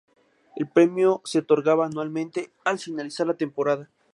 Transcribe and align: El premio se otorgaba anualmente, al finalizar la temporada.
El 0.55 0.67
premio 0.67 1.21
se 1.25 1.37
otorgaba 1.37 1.85
anualmente, 1.85 2.49
al 2.65 2.79
finalizar 2.79 3.27
la 3.27 3.37
temporada. 3.37 3.91